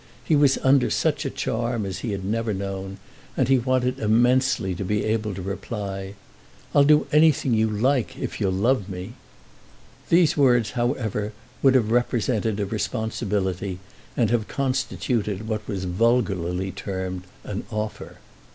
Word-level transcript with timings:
He 0.23 0.35
was 0.35 0.57
under 0.63 0.89
such 0.89 1.25
a 1.25 1.29
charm 1.29 1.85
as 1.85 1.99
he 1.99 2.11
had 2.11 2.25
never 2.25 2.55
known, 2.55 2.97
and 3.37 3.47
he 3.47 3.59
wanted 3.59 3.99
immensely 3.99 4.73
to 4.73 4.83
be 4.83 5.05
able 5.05 5.35
to 5.35 5.43
reply: 5.43 6.15
"I'll 6.73 6.85
do 6.85 7.05
anything 7.11 7.53
you 7.53 7.69
like 7.69 8.17
if 8.17 8.41
you'll 8.41 8.51
love 8.51 8.89
me." 8.89 9.13
These 10.09 10.35
words, 10.35 10.71
however, 10.71 11.33
would 11.61 11.75
have 11.75 11.91
represented 11.91 12.59
a 12.59 12.65
responsibility 12.65 13.77
and 14.17 14.31
have 14.31 14.47
constituted 14.47 15.47
what 15.47 15.67
was 15.67 15.85
vulgarly 15.85 16.71
termed 16.71 17.21
an 17.43 17.63
offer. 17.69 18.15